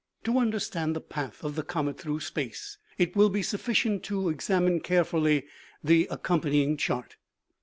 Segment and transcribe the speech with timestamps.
[0.23, 4.79] To understand the path of the comet through space, it will be sufficient to examine
[4.79, 5.45] carefully
[5.83, 7.17] the accompanying chart.